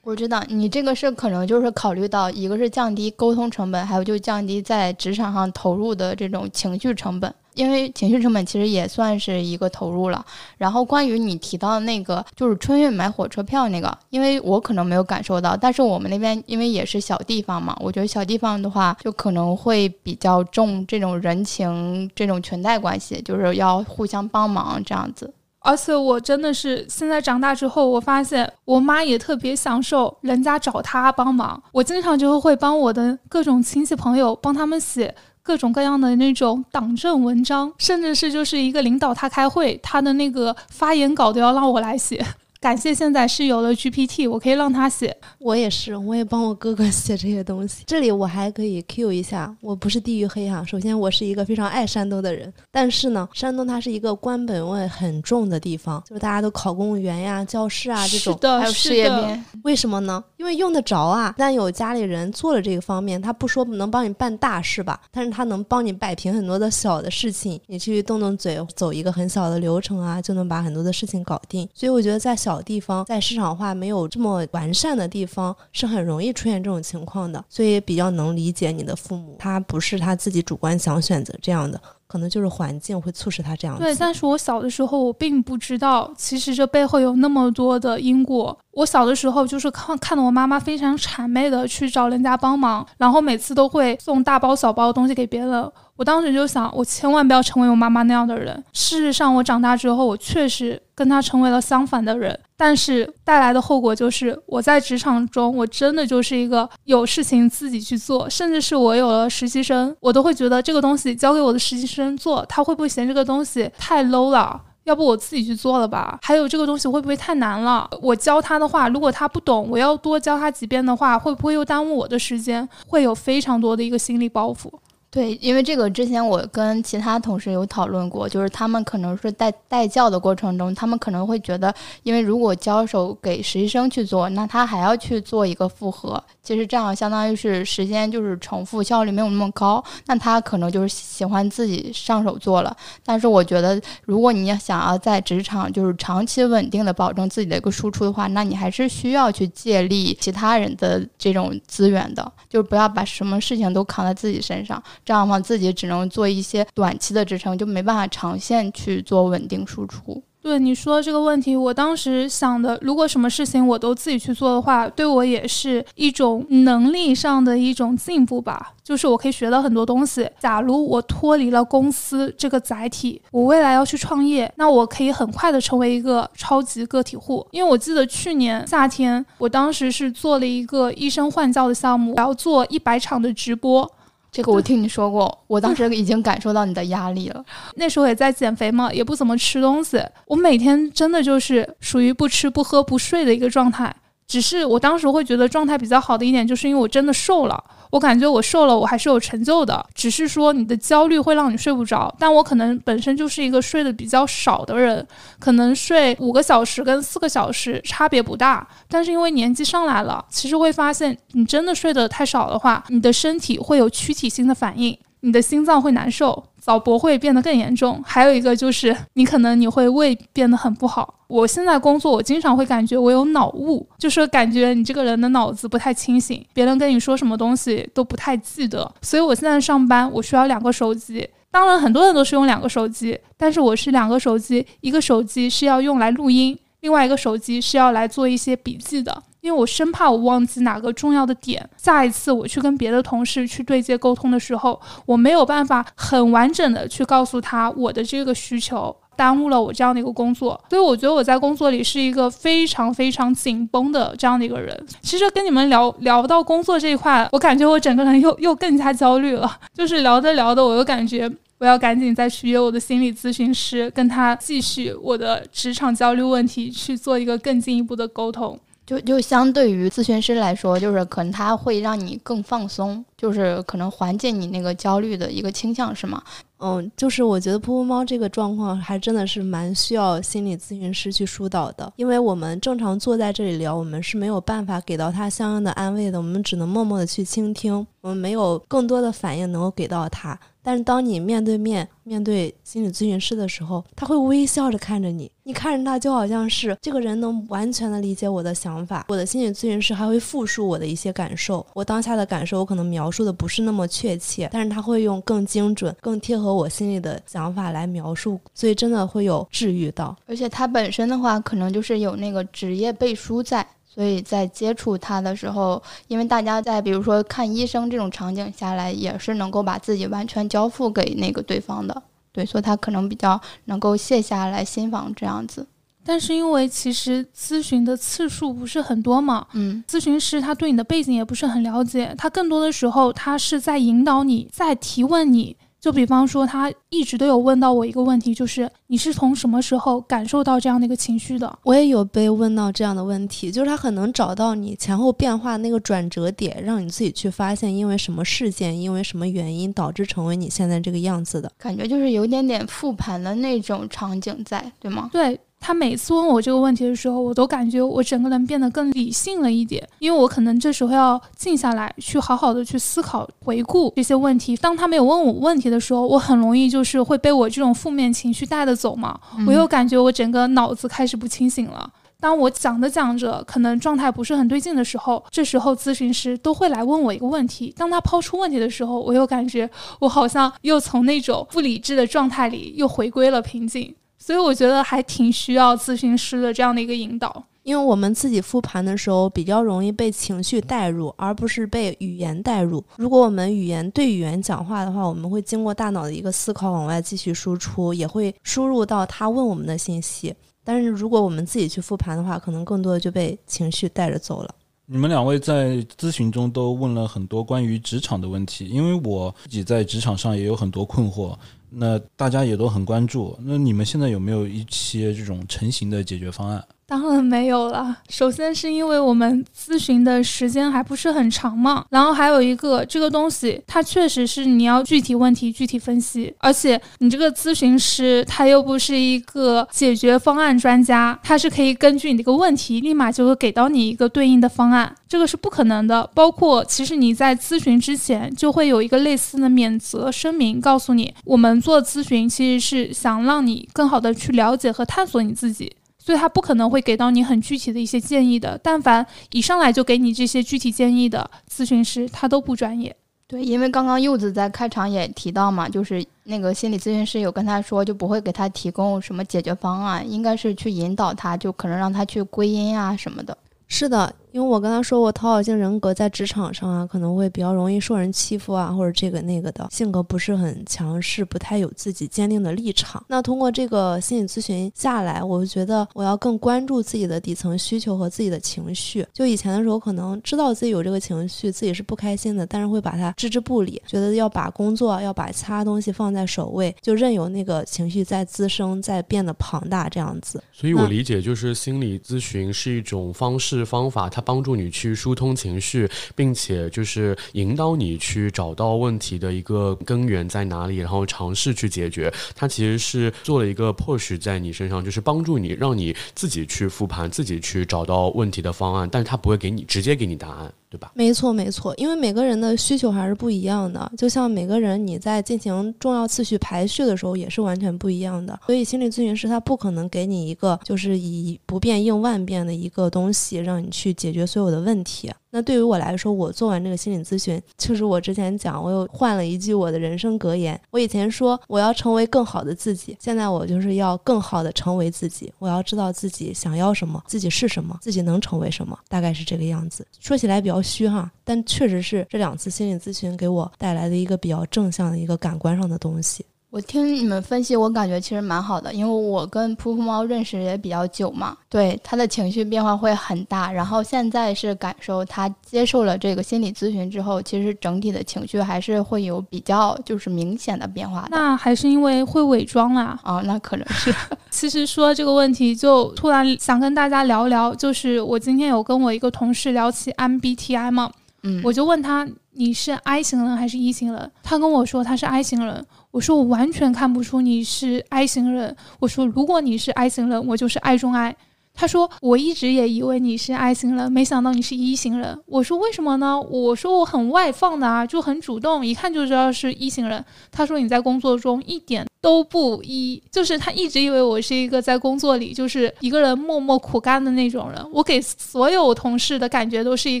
[0.02, 7.32] 我知道你这个是可能就是考虑到一个是降低沟通成本，还有就降低在职场上投入的这种情绪成本。
[7.54, 10.24] 因为情绪成本其实也算是一个投入了。
[10.56, 25.32] 然后关于你提到的那个，就是春运买火车票那个，因为我可能没有感受到，但是我们那边因为也是小地方嘛，我觉得小地方的话就可能会比较重这种人情、这种裙带关系，就是要互相帮忙这样子。
[25.62, 31.62] 而且我真的是现在长大之后，我发现我妈也特别享受人家找她帮忙。
[31.70, 35.14] 我经常就会帮我的各种亲戚朋友帮他们写。
[35.42, 42.24] 各种各样的那种党政文章，甚至是就是一个领导他开会，他的那个发言稿都要让我来写。
[42.60, 45.16] 感谢现在是有了 GPT，我可以让他写。
[45.38, 47.84] 我也是，我也帮我哥哥写这些东西。
[47.86, 50.62] 这里我还可以 Q 一下，我不是地域黑哈。
[50.66, 59.42] 首先，我是一个非常爱山东的人，但是呢，山东它是一个官本位很重的地方，就是大家都考公务员呀、教师啊这种，还有事业编。
[59.64, 60.22] 为什么呢？
[60.36, 61.34] 因为用得着啊。
[61.38, 71.66] 但有家里人做了这个方面，他不说能帮你办大事吧，但是他能帮你摆平很多的小的事情，你去动动嘴，走一个很小的流程啊，就能把很多的事情搞定。
[71.72, 72.49] 所以我觉得在小。
[72.50, 81.80] 小地方在市场化没有这么完善的地方，是很容易出现这种情况的，所以比较能理解你的父母，他不是他自己主观想选择这样的。
[82.10, 83.78] 可能就是环境会促使他这样。
[83.78, 88.58] 对，但是我小的时候我并不知道，其实这背后有那么多的因果。
[88.72, 95.72] 我小的时候就是看看到我妈妈非常谄媚的去找人家帮忙，然后每次都会送大包小包的东西给别人。
[95.94, 98.60] 我当时就想，我千万不要成为我妈妈那样的人。
[98.72, 102.38] 事实上，我长大之后，我确实跟他成为了相反的人。
[102.58, 114.60] 但是带来的后果就是，我在职场中，我真的就是一个有事情自己去做，甚至是我有了实习生，我都会觉得这个东西交给我的实习生做，他会不会嫌这个东西太 low 了？
[114.84, 116.18] 要不我自己去做了吧？
[116.20, 117.88] 还有这个东西会不会太难了？
[118.02, 122.68] 我教他的话，如果他不懂，我要多教他几遍的话，会不会又耽误我的时间？
[122.86, 124.70] 会有非常多的一个心理包袱。
[125.12, 142.76] 对，因为这个之前我跟其他同事有讨论过，就是他们可能是带带教的过程中，他们可能会觉得，因为如果交手给实习生去做，那他还要去做一个复核，其实这样相当于是时间就是重复，效率没有那么高，那他可能就是喜欢自己上手做了。
[143.04, 154.80] 但是我觉得，如果你要想要在职场就是长期稳定的保证自己的一个输出的话，那你还是需要去借力其他人的这种资源的，就是不要把什么事情都扛在自己身上。
[155.04, 160.22] 这样的话，自己只能做一些短期的支撑，就没办法长线去做稳定输出。
[160.42, 168.72] 对你说这个问题，我当时想的，如果什么事情我都自己去做的话，对我也是一种能力上的一种进步吧。
[168.82, 170.26] 就是我可以学到很多东西。
[170.38, 177.46] 假如我脱离了公司这个载体，我未来要去创业，那我可以很快的成为一个超级个体户。
[177.50, 183.88] 因为我记得去年夏天，我当时是做了一个医生换教的项目，我要做一百场的直播。
[184.32, 187.44] 这个我听你说过，我当时已经感受到你的压力了。
[187.76, 193.94] 那时候也在减肥嘛，也不怎么吃东西，我每天真的就是属于不吃不喝不睡的一个状态。
[194.30, 197.64] 只是我当时会觉得状态比较好的一点，就是因为我真的瘦了。
[197.90, 199.84] 我感觉我瘦了，我还是有成就的。
[199.92, 205.04] 只是说你的焦虑会让你睡不着，但我可能本身就是一个睡得比较少的人，
[205.40, 208.64] 可能睡五个小时跟四个小时差别不大。
[208.86, 216.44] 但是因为年纪上来了，其实会发现你真的睡得太少的话，你的身体会有躯体性的反应，你的心脏会难受。
[216.70, 221.12] 脑博会变得更严重，还有一个就是你可能你会胃变得很不好。
[221.26, 228.88] 我现在工作，我经常会感觉我有脑雾，就是感觉你这个人的脑子不太清醒，别人跟你说什么东西都不太记得。
[229.02, 231.28] 所以我现在上班，我需要两个手机。
[231.50, 239.20] 当然，很多人都是用两个手机，但是我是两个手机，一个手机是要用来录音，另外一个手机是要来做一些笔记的。
[239.40, 250.60] 因为我生怕我忘记哪个重要的点，下一次我去跟别的同事去对接沟通的时候，我没有办法很完整的去告诉他我的这个需求，耽误了我这样的一个工作。
[250.68, 254.78] 所以我觉得我在工作里是一个非常非常紧绷的这样的一个人。
[255.00, 259.50] 其实跟你们聊聊到工作这一块，我感觉我整个人又又更加焦虑了。
[259.72, 268.58] 就是聊着聊的，我又感觉我要赶紧再去约我的心理咨询师，跟他继续我的职场焦虑问题去做一个更进一步的沟通。
[268.90, 276.20] 就就相对于咨询师来说，就是可能他会让你更放松，就是可能缓解你那个焦虑的一个倾向，是吗？
[276.58, 290.36] 嗯，就是我觉得噗噗猫这个状况还真的是蛮需要心理咨询师去疏导的，因为我们正常坐在这里聊，我们是没有办法给到他相应的安慰的，我们只能默默的去倾听，我们没有更多的反应能够给到他。
[290.62, 299.06] 但是当你面对面面对心理咨询师的时候，他会微笑着看着你，你看着他就好像是这个人能完全的理解我的想法。
[299.08, 310.16] 我的心理咨询师还会复述我的一些感受，我当下的感受我可能描述的不是那么确切，但是他会用更精准、更贴合我心里的想法来描述，所以真的会有治愈到。
[310.26, 313.66] 而且他本身的话，可能就是有那个职业背书在。
[313.92, 325.66] 所以在接触他的时候，因为大家在比如说看医生这种场景下来，也是能够把自己完全交付给那个对方的，对，所以他可能比较能够卸下来心防这样子。
[326.04, 335.56] 但是因为其实咨询的次数不是很多嘛，嗯，咨询师他对你的背景也不是很了解，他更多的时候他是在引导你，在提问你。
[335.80, 341.58] 就比方说，他一直都有问到我一个问题，就是你是从什么时候感受到这样的一个情绪的？
[341.62, 355.08] 我也有被问到这样的问题，就是他很能找到你前后变化那个转折点，让你自己去发现，因为什么事件，因为什么原因导致成为你现在这个样子的感觉，就是有点点复盘的那种场景在，对吗？
[355.12, 355.40] 对。
[355.60, 364.56] 他每次问我这个问题的时候，我都感觉我整个人变得更理性了一点，因为我可能这时候要静下来，去好好的去思考、回顾这些问题。
[364.56, 369.20] 当他没有问我问题的时候，我很容易就是会被我这种负面情绪带着走嘛。
[369.46, 371.88] 我又感觉我整个脑子开始不清醒了。
[372.18, 377.72] 当我讲着讲着，可能状态不是很对劲的时候，这时候咨询师都会来问我一个问题。
[377.76, 379.68] 当他抛出问题的时候，我又感觉
[380.00, 383.94] 我好像又从那种不理智的状态里又回归了平静。
[384.20, 392.84] 所以我觉得还挺需要咨询师的这样的一个引导，因为我们自己复盘的时候比较容易被情绪带入，而不是被语言带入。
[392.96, 400.34] 如果我们语言对语言讲话的话，我们会经过大脑的一个思考往外继续输出，也会输入到他问我们的信息。
[400.62, 404.54] 但是如果我们自己去复盘的话，可能更多的就被情绪带着走了。
[404.92, 411.38] 你们两位在咨询中都问了很多关于职场的问题，因为我自己在职场上也有很多困惑。
[411.68, 413.38] 那大家也都很关注。
[413.40, 416.66] 那你们现在有没有一些这种成型的解决方案？
[416.90, 417.96] 当然没有了。
[418.08, 436.10] 首先是因为我们咨询的时间还不是很长嘛，然后还有一个这个东西，它确实是你要具体问题具体分析，而且你这个咨询师他又不是一个解决方案专家，他是可以根据你这个问题立马就会给到你一个对应的方案，这个是不可能的。
[436.12, 445.72] 包括其实你在咨询之前就会有一个类似的免责声明，告诉你我们做咨询其实是想让你更好的去了解和探索你自己。
[446.10, 448.58] 所以他不可能会给到你很具体的一些建议的。
[448.64, 452.96] 但凡一上来就给你这些具体建议的咨询师，他都不专业。
[453.28, 463.38] 对，因为刚刚柚子在开场也提到嘛，就是那个心理咨询师有跟他说，就不会给他提供什么解决方案，应该是去引导他，就可能让他去归因啊什么的。
[463.68, 464.12] 是的。
[464.32, 473.04] 因为我跟他说，我讨好型人格在职场上啊，可能会比较容易受人欺负啊，或者这个那个的，性格不是很强势，不太有自己坚定的立场。
[473.08, 479.04] 那通过这个心理咨询下来，我就觉得我要更关注自己的底层需求和自己的情绪。
[479.12, 490.40] 就以前的时候，可能知道自己有这个情绪，自己是不开心的，但是会把它置之不理，觉得要把工作要把其他东西放在首位，就任由那个情绪在滋生，在变得庞大这样子。
[490.52, 494.19] 所以我理解，就是心理咨询是一种方式方法，它。
[494.20, 502.12] 帮助你去疏通情绪，并且就是引导你去找到问题的一个根源在哪里，然后尝试去解决。
[502.34, 508.88] 它其实是做了一个 push 在你身上，就是帮助你，让你自己去复盘，自己去找到问题的方案。
[508.90, 510.52] 但是它不会给你直接给你答案。
[510.70, 510.92] 对吧？
[510.94, 525.10] 没错，没错，因为每个人的需求还是不一样的，就像每个人你在进行重要次序排序的时候也是完全不一样的，所以心理咨询师他不可能给你一个就是以不变应万变的一个东西，让你去解决所有的问题。
[525.30, 530.60] 那对于我来说，我做完这个心理咨询，就是我之前讲，我又换了一句我的人生格言。
[530.70, 535.32] 我以前说我要成为更好的自己，现在我就是要更好的成为自己。
[535.38, 539.86] 我要知道自己想要什么，自己是什么，自己能成为什么，大概是这个样子。
[540.00, 546.24] 说起来比较虚哈，但确实是这两次心理咨询给我带来的一个比较正向的一个感官上的东西。
[546.50, 553.52] 我听你们分析，我感觉其实蛮好的，因为我跟噗噗猫认识也比较久嘛，对他的情绪变化会很大。
[553.52, 561.08] 然后现在是感受他接受了这个心理咨询之后，其实整体的情绪还是会有比较就是明显的变化的。
[561.12, 562.98] 那还是因为会伪装啦。
[563.04, 563.94] 啊，那可能是。
[564.30, 570.90] 其实说这个问题，就突然想跟大家聊聊，就是我今天有跟我一个同事聊起 MBTI 嘛，
[571.22, 575.64] 嗯，我就问他你是 I 型人还是 E 型人，他跟我说他是 I 型人。
[575.90, 578.56] 我说我完全看不出你是 I 型人。
[578.78, 581.16] 我说如果你是 I 型人，我就是 I 中 I。
[581.52, 585.18] 他说我一直也以为你是 I 型人，没想到你是 E 型人。
[585.26, 586.18] 我说为什么呢？
[586.20, 590.02] 我说我很外放的啊，就很主动，一看就知道是 E 型人。
[590.30, 597.66] 他说你在工作中一点都不 E，就是他一直以为我是一个在工作里就是一个人默默苦干的那种人。
[597.72, 600.00] 我给所有同事的感觉都是一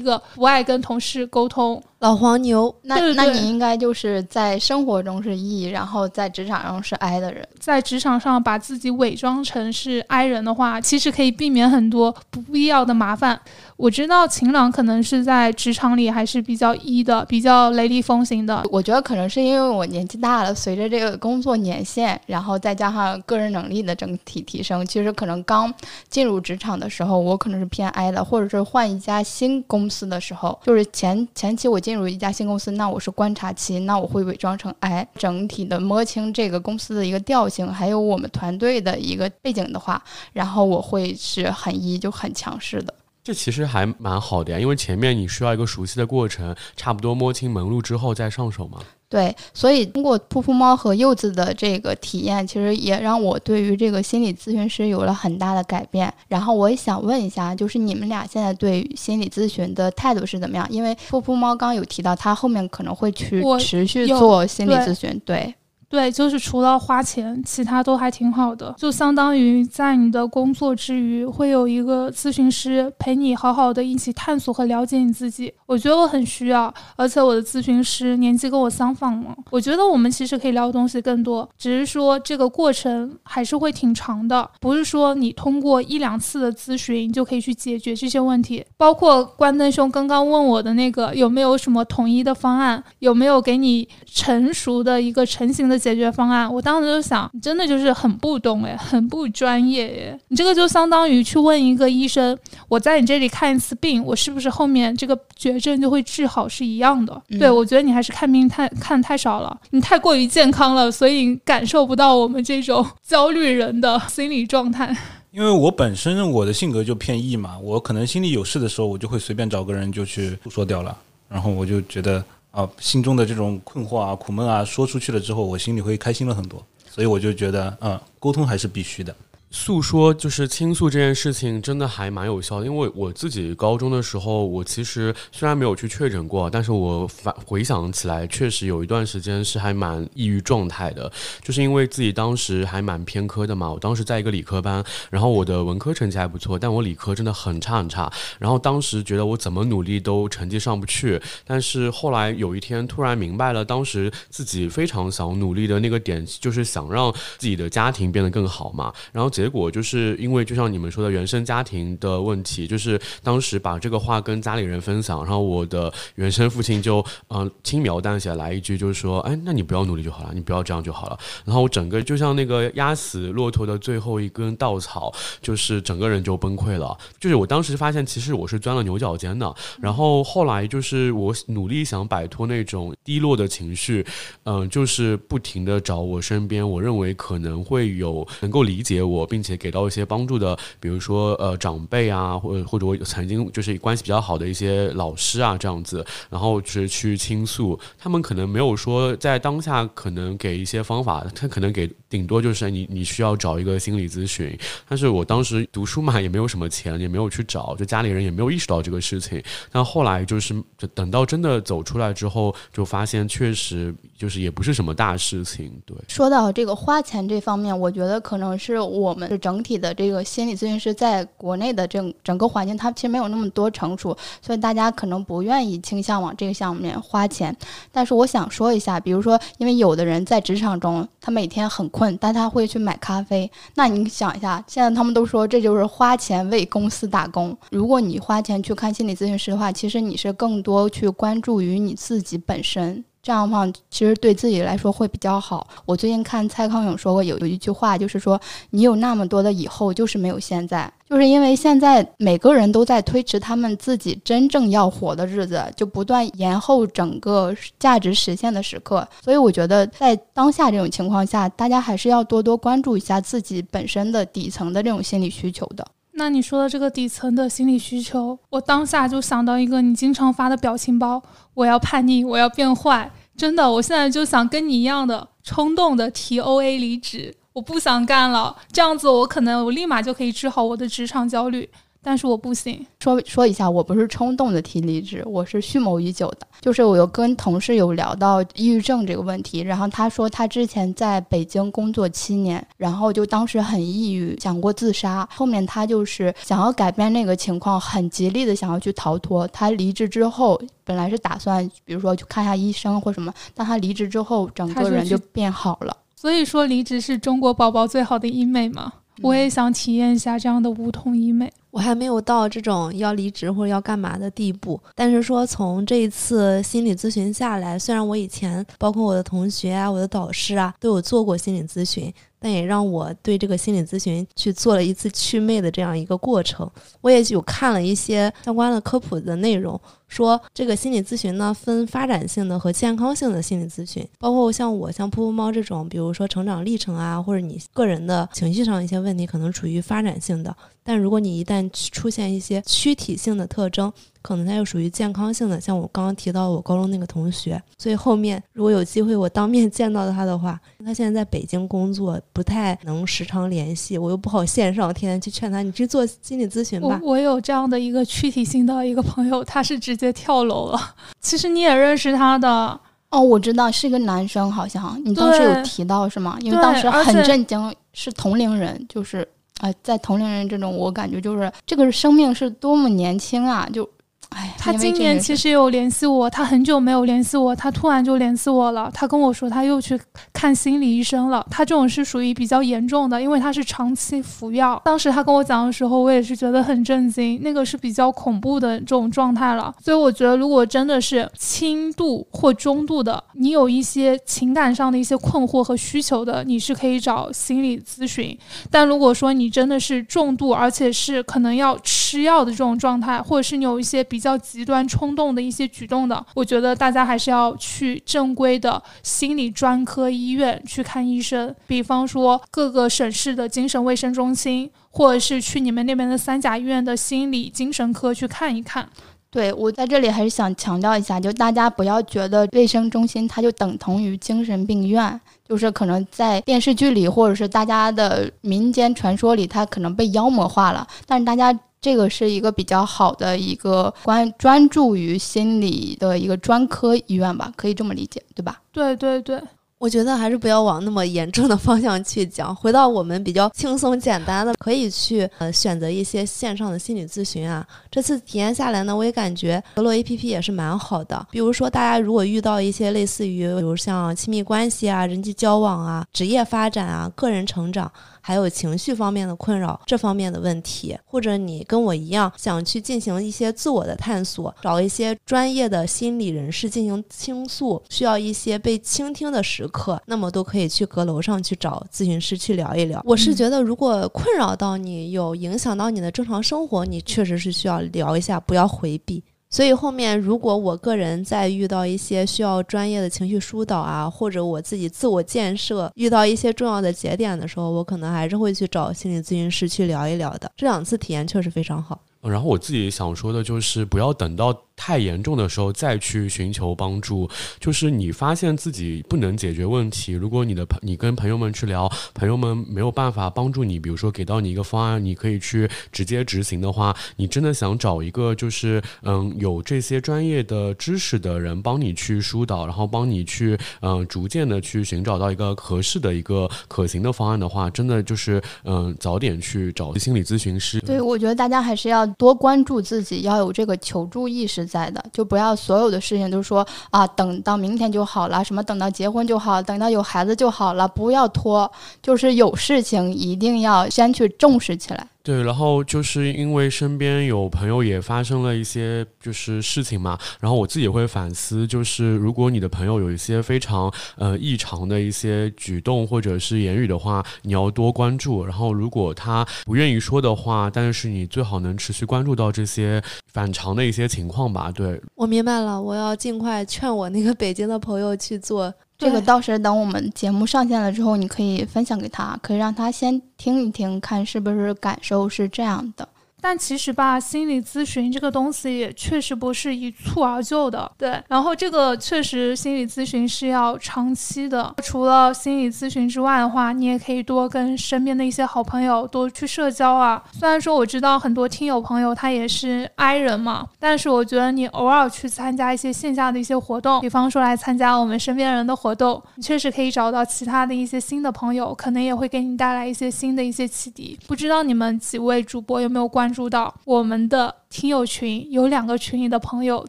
[0.00, 1.82] 个不爱跟同事沟通。
[2.00, 7.46] 老黄牛，那那你应该就是在生活中是 E，然后在职场上是 I 的人。
[7.58, 13.38] 在职场上把自己伪装成是 I 人的话，其实可以避免很多不必要的麻烦。
[13.76, 18.62] 我知道晴朗可能是在职场里还是比较 E 的，比较雷厉风行的。
[18.70, 25.72] 我觉得可能是因为我年纪大了，随着这个工作年限，然后再加上个人能力的整体提升，其实可能刚
[26.08, 40.00] 进入职场的时候，我可能是偏 I 的，或者是换一家新公司的时候，就是前前期我进进入一家新公司，那我是观察期，那我会伪装成哎整体的摸清这个公司的一个调性，还有我们团队的一个背景的话，
[40.32, 42.94] 然后我会是很一就很强势的。
[43.24, 48.78] 这其实还蛮好的呀，因为前面你需要一个熟悉的过程，差不多摸清门路之后再上手嘛。
[49.10, 56.14] 对，所以通过噗噗猫和柚子的这个体验，其实也让我对于这个心理咨询师有了很大的改变。
[56.28, 60.64] 然后我也想问一下，就是你们俩现在对心理咨询的态度是怎么样？
[60.70, 65.52] 因为噗噗猫刚有提到，他后面可能会去持续做心理咨询，对。
[65.90, 68.72] 对，就是除了花钱，其他都还挺好的。
[68.78, 75.52] 就相当于在你的工作之余，会有一个咨询师陪你好好的一起探索和了解你自己。
[75.66, 88.64] 我觉得我很需要，而且我的咨询师年纪跟我相仿嘛，我觉得我们其实可以聊的东西更多，只是说这个过程还是会挺长的，不是说你通过一两次的咨询就可以去解决这些问题。
[88.76, 96.52] 包括关灯兄刚刚问我的那个有没有什么统一的方案，有没有给你成熟的一个成型的解决方案？
[96.52, 100.20] 我当时就想，你真的就是很不懂诶，很不专业诶。
[100.28, 107.22] 你这个就相当于去问一个医生，我在你这里看一次病，我是不是后面这个绝症就会治好是一样的？
[107.30, 114.94] 嗯对我觉得你还是看病太看太少了，你太过于健康了，所以感受不到我们这种焦虑人的心理状态。
[115.32, 120.96] 因为我本身我的性格就偏 E 嘛，我可能心里有事的时候，我就会随便找个人就去诉说掉了，
[121.28, 129.14] 然后我就觉得啊，心中的这种困惑啊、苦闷啊，说出去了之后，我心里会开心了很多，所以我就觉得，嗯，沟通还是必须的。
[129.52, 132.66] 诉说就是倾诉这件事情，真的还蛮有效的。
[132.66, 141.10] 因为我自己高中的时候，我其实虽然没有去确诊过，但是我反回想起来，确实有一段时间是还蛮抑郁状态的，
[141.42, 143.68] 就是因为自己当时还蛮偏科的嘛。
[143.68, 148.10] 我当时在一个理科班，然后我的文科成绩还不错，但我理科真的很差很差。
[148.38, 158.92] 然后当时觉得我怎么努力都成绩上不去，但是后来有一天突然明白了，当时自己非常想努力的那个点，就是想让自己的家庭变得更好嘛。
[159.10, 171.18] 然后结果就是因为就像你们说的原生家庭的问题，就是当时把这个话跟家里人分享，然后我的原生父亲就嗯、呃轻描淡写来一句，就是说，哎，那你不要努力就好了，你不要这样就好了。
[171.46, 175.10] 然后我整个就像那个压死骆驼的最后一根稻草，
[175.40, 176.94] 就是整个人就崩溃了。
[177.18, 179.54] 就是我当时发现，其实我是钻了牛角尖的。
[179.80, 184.04] 然后后来就是我努力想摆脱那种低落的情绪，
[184.44, 204.58] 嗯、就是不停的找我身边我认为可能会有能够理解我，并且给到一些帮助的，比如说呃长辈啊，或者或者我曾经就是关系比较好的一些老师啊这样子，然后就是去倾诉，他们可能没有说在当下可能给一些方法，他可能给顶多就是你你需要找一个心理咨询，
[204.88, 215.96] 但是我当时读书嘛也没有什么钱，也没有去找，就家里人也没有意识到这个事情，但后来就是就等到真的走出来之后，就发现确实就是也不是什么大事情，对。
[216.08, 227.54] 说到这个花钱这方面，我觉得可能是我们整体的这个心理咨询师在国内的整整个环境，它其实没有那么多成熟，所以大家可能不愿意倾向往这个项目面花钱。
[227.92, 233.50] 但是我想说一下，比如说，因为有的人在职场中，他每天很困，但他会去买咖啡。
[233.74, 237.56] 那你想一下，现在他们都说这就是花钱为公司打工。
[237.70, 243.04] 如果你花钱去看心理咨询师的话，其实你是更多去关注于你自己本身。
[243.22, 245.66] 这样的话，其实对自己来说会比较好。
[245.84, 248.40] 我最近看蔡康永说过有有一句话，就是说
[248.70, 259.06] 你有那么多的以后，就是没有现在，就是因为现在每个人都在推迟他们自己真正要活的日子，就不断延后整个价值实现的时刻。
[259.22, 265.86] 所以我觉得在当下这种情况下，大家还是要多多关注一下自己本身的底层的这种心理需求的。
[266.20, 271.22] 那你说的这个底层的心理需求，我当下就想到一个你经常发的表情包。
[271.54, 281.66] 我要叛逆，我要变坏，真的，我现在就想跟你一样的冲动的提 O A 离职，我不想干了，这样子我可能我立马就可以治好我的职场焦虑。
[282.02, 282.84] 但是我不行。
[283.00, 286.46] 说说一下，我不是冲动的提离职，我是蓄谋已久的。
[286.60, 295.28] 就是我有跟同事有聊到抑郁症这个问题，然后他说他之前在北京工作七年，然后就当时很抑郁，想过自杀。
[295.34, 299.46] 后面他就是想要改变那个情况，很极力的想要去逃脱。
[299.48, 305.96] 他离职之后，本来是打算比如说去看一下医生或什么，但他离职之后，整个人就变好了。
[306.16, 308.92] 所以说，离职是中国宝宝最好的医美吗？
[309.22, 311.52] 我也想体验一下这样的无痛医美。
[311.70, 326.68] 我还没有到这种要离职或者要干嘛的地步，但是说从这一次心理咨询下来，虽然我以前包括我的同学啊、我的导师啊都有做过心理咨询，但也让我对这个心理咨询去做了一次祛魅的这样一个过程。
[327.00, 329.80] 我也有看了一些相关的科普的内容，
[330.10, 340.54] 说这个心理咨询呢分发展性的和健康性的心理咨询，包括像我像噗噗猫这种，比如说成长历程啊，或者你个人的情绪上一些问题，可能处于发展性的。
[340.82, 343.92] 但如果你一旦出现一些躯体性的特征，
[344.22, 345.60] 可能它又属于健康性的。
[345.60, 356.98] 像我刚刚提到我高中那个同学，所以后面如果有机会我当面见到他的话，他现在在北京工作，不太能时常联系，我又不好线上天天去劝他，你去做心理咨询吧。
[357.04, 360.80] 我有这样的一个躯体性的一个朋友，他是直接跳楼了。
[361.20, 362.78] 其实你也认识他的
[363.10, 366.36] 哦，我知道是一个男生，好像你当时有提到是吗？
[366.40, 369.26] 因为当时很震惊，是同龄人，就是。
[369.60, 373.68] 啊，在同龄人这种，我感觉就是这个生命是多么年轻啊！
[373.70, 373.86] 就。
[374.30, 378.88] 哎，他今年其实有联系我，他很久没有联系我，他突然就联系我了。
[378.94, 380.00] 他跟我说他又去
[380.32, 381.44] 看心理医生了。
[381.50, 384.80] 他这种是属于比较严重的，因为他是长期服药。
[384.84, 389.74] 当时他跟我讲的时候，我也是觉得很震惊，那个是比较恐怖的这种状态了。
[389.82, 398.38] 所以我觉得，如果真的是轻度或中度的，你有一些情感上的一些困惑和需求的，你是可以找心理咨询。
[398.70, 418.88] 但如果说你真的是重度，而且是可能要吃药的这种状态，或者是你有一些比比较极端冲动的一些举动的，我觉得大家还是要去正规的心理专科医院去看医生，比方说各个省市的精神卫生中心，或者是去你们那边的三甲医院的心理精神科去看一看。
[419.32, 431.56] 对我在这里还是想强调一下，就大家不要觉得卫生中心它就等同于精神病院，就是可能在电视剧里或者是大家的民间传说里，它可能被妖魔化了，但是大家。
[431.80, 438.60] 这个是一个比较好的一个关专注于心理的一个专科医院吧，可以这么理解，对吧？
[438.72, 439.40] 对对对。
[439.78, 447.66] 我觉得还是不要往那么严重的方向去讲，回到我们比较轻松简单的，可以去呃选择一些线上的心理咨询啊。
[447.90, 451.26] 这次体验下来呢，我也感觉格洛 A P P 也是蛮好的。
[451.30, 457.90] 比如说，大家如果遇到一些类似于，比如像亲密关系啊、人际交往啊、职业发展啊、个人成长。
[458.20, 473.02] 还有情绪方面的困扰，这方面的问题，或者你跟我一样想去进行一些自我的探索，找一些专业的心理人士进行倾诉，需要一些被倾听的时刻，那么都可以去阁楼上去找咨询师去聊一聊。
[473.04, 479.22] 我是觉得，如果困扰到你，有影响到你的正常生活，你确实是需要聊一下，不要回避。
[479.50, 490.50] 所以后面如果我个人再遇到一些需要专业的情绪疏导啊，或者我自己自我建设遇到一些重要的节点的时候，我可能还是会去找心理咨询师去聊一聊的。
[490.56, 492.00] 这两次体验确实非常好。
[492.22, 494.56] 然后我自己想说的就是，不要等到。
[494.80, 497.28] 太严重的时候再去寻求帮助，
[497.58, 500.12] 就是你发现自己不能解决问题。
[500.14, 520.80] 如果你的朋你跟朋友们去聊，朋友们没有办法帮助你，比如说给到你一个方案，你可以去直接执行的话，你真的想找一个就是嗯有这些专业的知识的人帮你去疏导，然后帮你去嗯逐渐的去寻找到一个合适的一个可行的方案的话，真的就是嗯早点去找心理咨询师。
[520.80, 524.69] 对，我觉得大家还是要多关注自己，要有这个求助意识。
[524.70, 535.06] 在的就不要所有的事情都说啊，等到明天就好了，什么等到结婚就好，等到有孩子就好了，不要拖，就是有事情一定要先去重视起来。
[535.22, 548.46] 对，然后就是因为身边有朋友也发生了一些就是事情嘛，然后我自己会反思，就是如果你的朋友有一些非常呃异常的一些举动或者是言语的话，你要多关注。
[548.46, 553.02] 然后如果他不愿意说的话，但是你最好能持续关注到这些
[553.32, 554.72] 反常的一些情况吧。
[554.72, 558.72] 对，我明白了，我要尽快劝我那个北京的朋友去做。
[559.00, 566.06] 这个到时等我们节目上线了之后，你可以分享给他，可以让他先听一听，看是不是感受是这样的。
[566.40, 571.22] 但其实吧，心理咨询这个东西也确实不是一蹴而就的，对。
[571.28, 574.74] 然后这个确实心理咨询是要长期的。
[574.82, 580.22] 除了心理咨询之外的话，你也可以多跟身边的一些好朋友多去社交啊。
[580.32, 594.18] 虽然说我知道很多听友朋友他也是 I 人嘛，但是我觉得你偶尔去参加一些线下的一些活动，比方说来参加我们身边人的活动，你确实可以找到其他的一些新的朋友，可能也会给你带来一些新的一些启迪。
[594.26, 596.29] 不知道你们几位主播有没有关？
[596.30, 599.84] 关注到我们的听友群有两个群里的朋友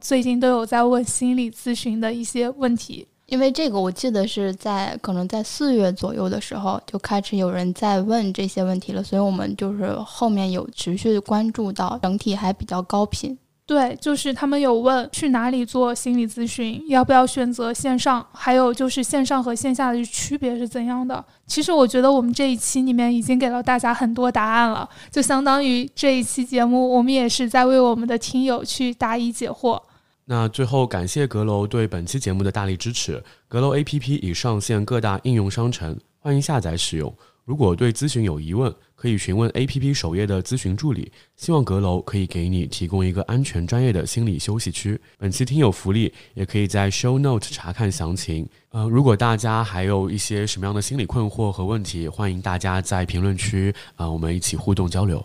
[0.02, 13.38] 最近都有在问心理咨询的一些问题，因为这个我记得是在可能在四月左右的时候就开始有人在问这些问题了，所以我们就是后面有持续关注到，整体还比较高频。
[13.66, 21.24] 对，就是他们有问去哪里做心理咨询，要不要选择线上，还有就是线上和线下的区别是怎样的？
[21.48, 29.82] 其实我觉得我们这一期里面已经给了大家很多答案了，就相当于这一期节目我们也是在为我们的听友去答疑解惑。
[30.26, 37.14] 那最后感谢阁楼对本期节目的大力支持，阁楼 APP 已上线各大应用商城，欢迎下载使用。
[37.52, 41.12] 如果对咨询有疑问，可以询问 APP 首页的咨询助理。
[41.36, 44.98] 希望阁楼可以给你提供一个安全、专业的心理休息区。
[45.18, 48.48] 本期听友福利也可以在 Show Note 查看详情。
[48.70, 55.22] 呃，如果大家还有一些什么样的心理困惑和问题，欢迎大家在评论区啊，我们一起互动交流。